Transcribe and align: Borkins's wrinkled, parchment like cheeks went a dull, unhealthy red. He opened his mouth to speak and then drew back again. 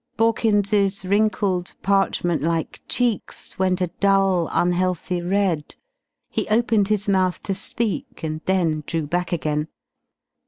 Borkins's 0.17 1.05
wrinkled, 1.05 1.75
parchment 1.83 2.41
like 2.41 2.81
cheeks 2.87 3.59
went 3.59 3.81
a 3.81 3.87
dull, 3.99 4.49
unhealthy 4.51 5.21
red. 5.21 5.75
He 6.27 6.47
opened 6.49 6.87
his 6.87 7.07
mouth 7.07 7.43
to 7.43 7.53
speak 7.53 8.23
and 8.23 8.41
then 8.45 8.83
drew 8.87 9.05
back 9.05 9.31
again. 9.31 9.67